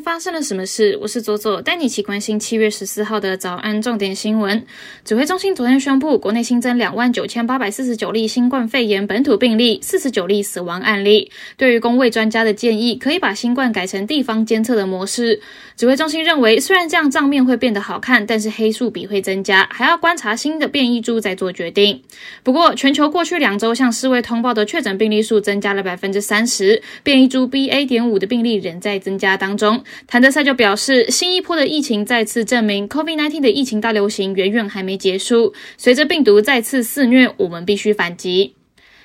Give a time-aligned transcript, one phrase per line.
[0.00, 0.96] 发生了什么事？
[1.02, 4.64] 我是左左，带你一起关心七月十四号的早安重点新闻。
[5.04, 11.30] 指挥中心昨天宣布，国内新增两万九千八百四十九例新冠肺炎本土病例，四十九例死亡案例。
[11.56, 15.40] 对于工位专家的建议，可以把新冠改成地方监测的模式。
[15.76, 22.02] 指挥中心认为，虽然这样账面会变得好看，但是黑数比会增加，还要观察新的变异株再做决定。
[22.42, 27.86] 不过，全球过去两周向世卫通报的确诊病例数增加了百分之三十，变异株 BA.
[27.86, 29.81] 点五的病例仍在增加当中。
[30.06, 35.52] 谭德赛就表示，新一波的疫情再次证明，COVID-19 的疫情大流行远远还没结束。
[35.76, 38.54] 随着病毒再次肆虐，我们必须反击。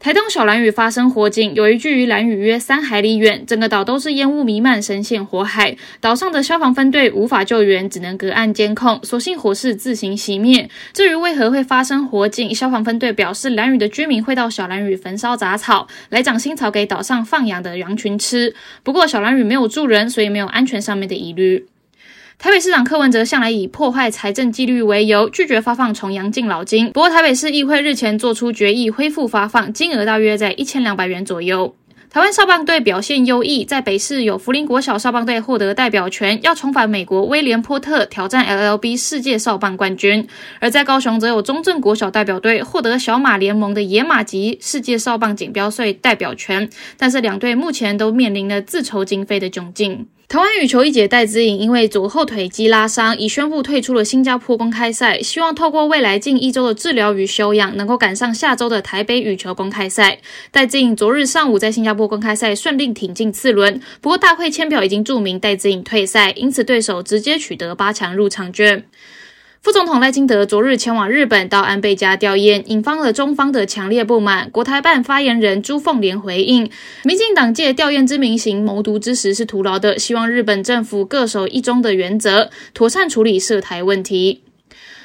[0.00, 5.76] 台东小蓝屿发生火警，由于距离蓝屿约三海里远，整个岛都是烟雾弥漫，深陷火海。
[6.00, 10.70] 岛上的消防分队无法救援，只能隔岸监控，所幸火势自行熄灭。
[10.92, 18.54] 至于为何会发生火警，消防分队表示，蓝屿的居民会到小蓝屿焚烧杂草，来长新草给岛上放养的羊群吃。
[18.84, 21.66] 不过小蓝屿没有住人，所以没有安全上面的疑虑。
[22.38, 26.92] 台北市长柯文哲向来以破坏财政纪律为由，拒绝发放重阳敬老金。
[26.92, 31.74] 不过，台北市议会日前做出决议，恢复发放，金额大约在一千两百元左右。
[32.08, 40.22] 台湾少棒队表现优异，在北市有福林国小少棒队获得代表权，要重返美国威廉波特挑战 LLB 世界少棒冠军；
[40.60, 50.06] 而在高雄则有中正国小代表队获得小马联盟的野马级世界少棒锦标赛代表权，但是两队目前都面临了自筹经费的窘境。
[50.28, 55.22] 台湾羽球一姐戴资颖因为左后腿肌拉伤，已宣布退出了新加坡公开赛。
[55.22, 60.18] 希望透过未来近一周的治疗与休养，能够赶上下周的台北羽球公开赛。
[60.50, 68.84] 戴资颖昨日上午在新加坡公开赛顺利挺进次轮，不过大会签表已经注明戴资颖退赛，因此对手直接取得八强入场券。
[69.60, 74.48] 副总统赖清德昨日前往日本到安倍家吊唁，引发了中方的强烈不满。
[74.50, 76.70] 国台办发言人朱凤莲回应，
[77.02, 84.42] 民进党借吊唁之名行谋独之实是徒劳的，希望日本政府各守一中的原则，妥善处理涉台问题。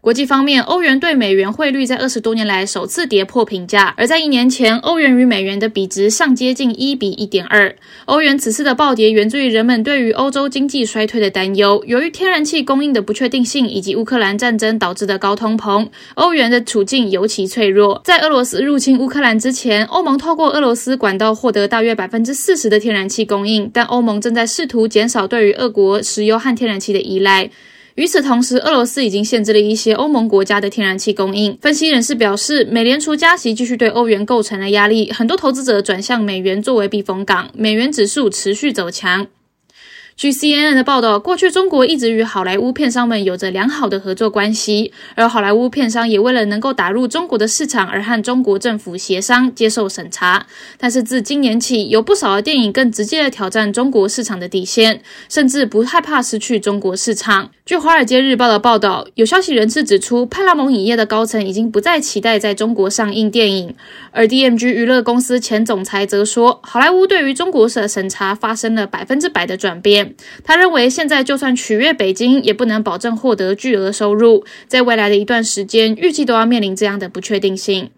[0.00, 7.74] 国际方面，欧元对美元汇率在二十多年来首次跌破平价，而在一年前，欧元与美元的比值上接近一比一点二。
[8.04, 18.00] 欧元此次的暴跌源自于人们对于欧洲经济衰退的担忧，由于天然气供应的不确定性以及乌克兰战争导致的高通膨，欧元的处境尤其脆弱。
[18.04, 27.50] 在俄罗斯入侵乌克兰之前，欧盟透过俄罗斯管道获得大约百分之四十的天然气供应，但欧盟正在试图减少对于俄国石油和天然气的依赖。
[27.98, 31.58] 与此同时，俄罗斯已经限制了一些欧盟国家的天然气供应。
[31.60, 39.26] 分析人士表示，美联储加息继续对欧元构成了压力，很多投资者转向美元作为避风港，美元指数持续走强。
[40.16, 50.46] 据 CNN 的报道，过去中国一直与好莱坞片商们有着良好的合作关系，而好莱坞片商也为了能够打入中国的市场而和中国政府协商接受审查。
[50.76, 57.50] 但是自今年起，有不少的电影更直接的挑战中国市场的底线，甚至不害怕失去中国市场。
[57.68, 63.74] 据《华尔街日报》的报道，有消息人士指出，派拉蒙影业的高层已经不再期待在中国上映电影，
[64.10, 70.14] 而 DMG 娱乐公司前总裁则说，好莱坞对于中国的审查发生了百分之百的转变。
[70.42, 74.46] 他认为，现在就算取悦北京，也不能保证获得巨额收入。
[74.66, 77.90] 在未来的一段时间，预计都要面临这样的不确定性。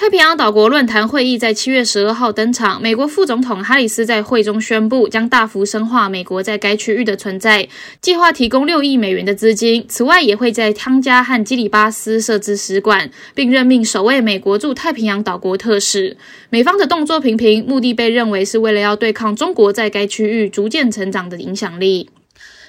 [0.00, 2.80] 太平洋岛国论坛会议在七月十二号登场。
[2.80, 7.68] 美国副总统哈里斯在会中宣布，将大幅深化美国在该区域的存在，
[8.00, 9.84] 计划提供六亿美元的资金。
[9.88, 16.16] 此外，也会在汤加和基里巴斯设置使馆，并任命首位美国驻太平洋岛国特使。
[16.48, 22.08] 美方的动作频频，目的被认为是为了要对抗中国在该区域逐渐成长的影响力。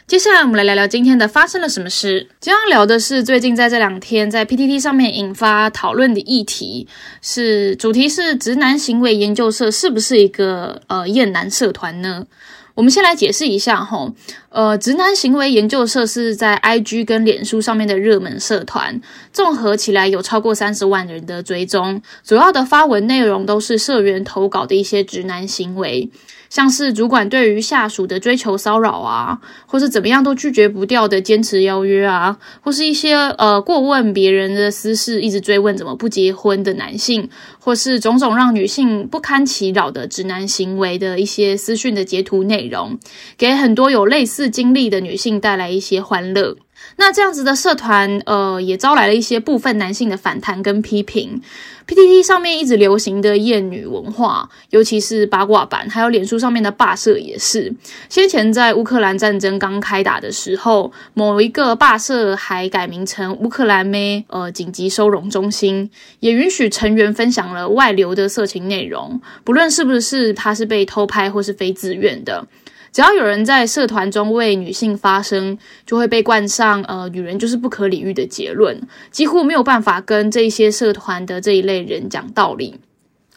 [0.09, 2.27] 接下来我们来聊聊今天的发生了什么事。
[2.39, 6.87] 今天要聊的是最近在这两天在 PTT 上面引发讨论的议题，
[7.21, 12.25] 是主题是直男行为研究社是不是一个呃厌男社团呢？
[12.73, 14.11] 我们先来解释一下哈，
[14.49, 18.99] 呃，直男行为研究社是在 IG 跟脸书上面的热门社团，
[19.31, 26.09] 综合起来有超过三十万人的追踪，主要的发文内容都是社员投稿的一些直男行为。
[26.49, 37.29] 像是主管对于下属的追求骚扰啊，或是怎么样都拒绝不掉的坚持邀约啊，或是一些呃过问别人的私事，一直追问怎么不结婚的男性，
[37.59, 42.97] 或是种种让女性不堪其扰的直男行为的一些私讯的截图内容，
[43.37, 46.57] 给很多有类似经历的女性带来一些欢乐。
[46.97, 51.41] 那这样子的社团，呃，也招来了一些部分男性的反弹跟批评。
[51.87, 57.73] PTT 上面一直流行的厌女文化，尤其是八卦版，还有脸书上面的霸社也是。
[58.09, 65.89] 先前在乌克兰战争刚开打的时候，某一个霸社还改名成乌克兰妹呃紧急收容中心，
[66.19, 72.45] 也允许成员分享了外流的色情内容，不论是不是他是被偷拍或是非自愿的。
[72.91, 78.81] 只要有人在社团中为女性发声，就会被冠上“呃，女人就是不可理喻”的结论，
[79.11, 82.79] 几乎没有办法跟这些社团的这一类人讲道理。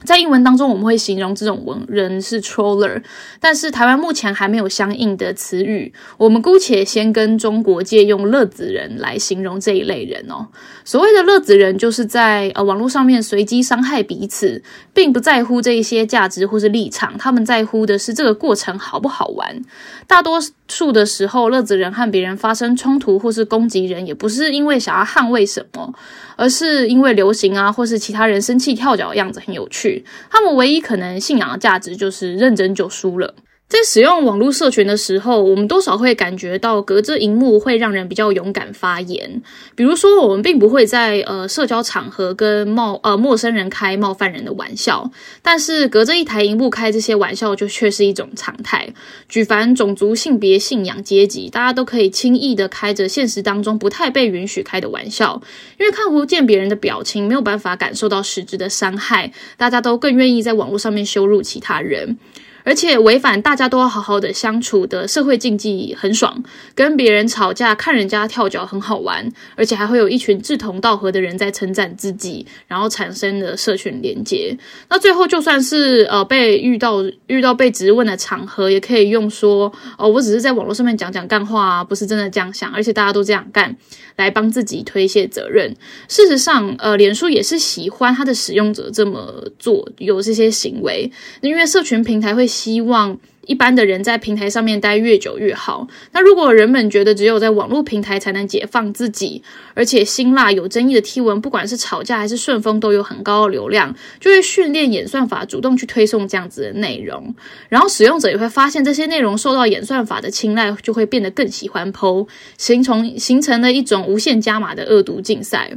[0.05, 3.03] 在英文当中，我们会形容这种文人是 troller，
[3.41, 5.93] 但是台湾目前还没有相应的词语。
[6.17, 10.49] 我们姑且先跟中国借用乐子人来形容这一类人哦。
[10.85, 14.63] 所谓的乐子人，就是在呃网络上面随机伤害彼此，
[14.93, 19.63] 并不在乎这一些价值或是立场，他们在乎的是这个过程好不好玩。
[20.07, 20.39] 大多
[20.69, 25.95] 数的时候，乐子人和别人发生冲突或是攻击人，也不是因为想要捍卫什么。
[26.35, 29.92] 而是因为流行啊，或是其他人生气跳脚的样子很有趣。
[30.31, 33.35] 他们唯一可能信仰的价值就是认真就输了。
[33.73, 39.41] 在使用网络社群的时候，我们多少会感觉到隔着荧幕会让人比较勇敢发言。
[39.75, 45.11] 比如说，我们并不会在呃社交场合跟冒呃陌生人开冒犯人的玩笑，
[45.41, 48.87] 但是隔着一台荧幕开这些玩笑就却是一种常态。
[49.27, 55.41] 举凡种族、性别、信仰、阶级，大家都可以轻易的开着现实当中不太被允许开的玩笑，
[55.81, 62.19] 因为看不见别人的表情，没有办法感受到实质的伤害，大家都更愿意在网络上面羞辱其他人。
[62.65, 66.43] 而且违反大家都要好好的相处的社会禁忌很爽，
[66.75, 74.57] 跟别人吵架看人家跳脚很好玩，而且还会有一群志同道合的人在称赞自己，然后产生的社群连接。
[74.89, 83.77] 那最后就算是呃被遇到遇到被质问的场合，也可以用说哦，我只是在网络上面讲讲干话啊，不是真的这样想，而且大家都这样干，
[84.17, 85.75] 来帮自己推卸责任。
[86.07, 91.11] 事实上，呃，脸书也是喜欢它的使用者这么做，有这些行为，
[91.41, 92.52] 因为社群平台会。
[92.53, 95.89] 希望一般的人在平台上面待越久越好。
[96.13, 99.43] 那如果人们觉得只有在网络平台才能解放自己，
[99.75, 107.35] 而且辛辣有争议的贴文，不管是吵架还是顺风，都有很高的流量，就会训练演算法主动去推送这样子的内容。
[107.69, 112.29] 然后使用者也会发现这些内容受到演算法的青睐，就会变得更喜欢 PO，
[112.59, 115.73] 形成形成了一种无限加码的恶毒竞赛。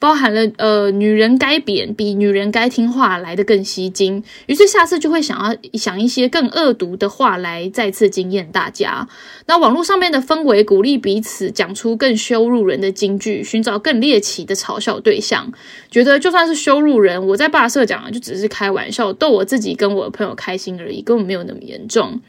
[0.00, 9.08] 包含了呃，女人该扁比女人该听话来的更吸睛，于是下次就会想要想一些更恶毒的话来再次惊艳大家。
[9.46, 15.52] 那网络上面的氛围鼓励彼此讲出更羞辱人的金句，寻找更猎奇的嘲笑对象，
[15.90, 22.20] 觉得就算是羞辱人，我在霸社讲的就只是开玩笑，逗我自己跟我的朋友开心而已，根本没有那么严重。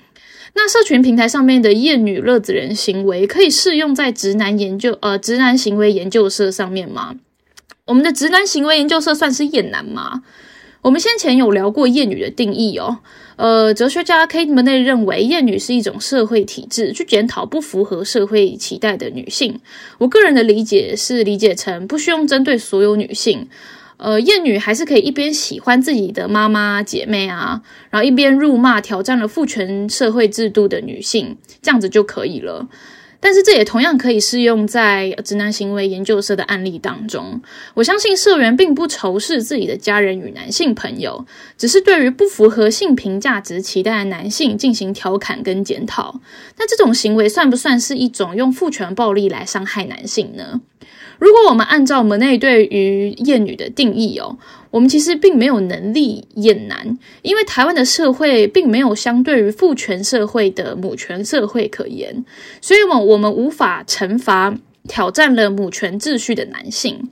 [0.56, 7.16] 那社群平台上面的厌女乐子人行为，可以适用在直男研究呃直男行为研究社上面吗？
[7.90, 10.22] 我们的直男行为研究社算是厌男吗？
[10.84, 13.00] 我们先前有聊过厌女的定义哦。
[13.36, 19.60] 呃，哲学家 Kate m o n e 认为，厌女是一种社会体制，去检讨不符合社会期待的女性。
[19.98, 23.48] 我个人的理解是理解成不需要针对所有女性。
[23.98, 32.70] 呃，厌女还是可以一边喜欢自己的妈妈姐妹啊，然后一边辱骂挑战了父权社会制度的女性，这样子就可以了。
[33.20, 37.42] 但是这也同样可以适用在直男行为研究社的案例当中。
[37.74, 41.26] 我相信社员并不仇视自己的家人与男性朋友，
[41.58, 46.20] 只是对于不符合性平价值期待的男性进行调侃跟检讨。
[46.58, 50.62] 那这种行为算不算是一种用父权暴力来伤害男性呢？
[51.20, 54.38] 如果我们按照门内对于厌女的定义哦。
[54.72, 62.24] 我们其实并没有能力厌男，因为台湾的社会并没有相对于父权社会的母权社会可言，
[62.62, 64.56] 所以，我我们无法惩罚
[64.88, 67.10] 挑战了母权秩序的男性。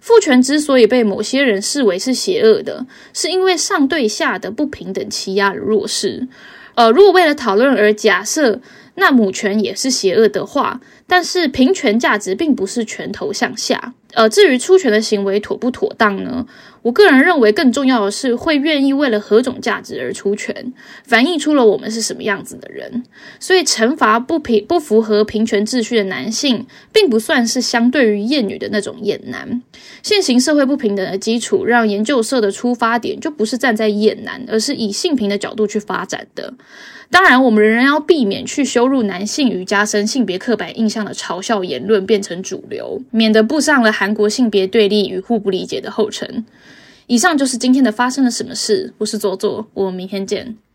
[0.00, 6.28] 父权之所以被某些人视为是邪恶的，是因为上对下的不平等欺压了弱势。
[6.74, 8.60] 呃，如果为了讨论而假设
[8.96, 13.94] 那母权也是邪恶的话，但是平权价值并不是拳头向下。
[14.14, 16.46] 呃，至于出拳的行为妥不妥当呢？
[16.82, 20.72] 我个人认为，更重要的是会愿意为了何种价值而出拳，
[21.04, 23.04] 反映出了我们是什么样子的人。
[23.38, 29.60] 所以，惩罚不平不符合平权秩序的男性，并不算是相对于厌女的那种厌男。
[30.02, 36.54] 现行社会不平等的基础，让研究社的出发点就不是站在厌男，而是以性平的角度去发展的。
[37.10, 46.46] 当然，我们仍然要避免去羞辱男性与加深性别刻板印象的嘲笑言论变成主流，免得步上了韩国性别对立与互不理解的后尘。
[47.08, 50.58] 以上就是今天的发生了什么事，我是左左，我们明天见。